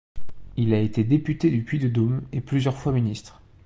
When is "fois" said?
2.75-2.91